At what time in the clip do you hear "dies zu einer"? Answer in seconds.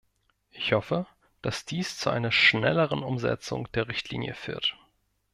1.63-2.31